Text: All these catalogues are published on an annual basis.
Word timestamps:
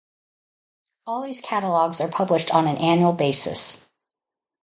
All 1.05 1.21
these 1.21 1.41
catalogues 1.41 2.01
are 2.01 2.09
published 2.09 2.49
on 2.51 2.65
an 2.65 2.77
annual 2.77 3.13
basis. 3.13 3.85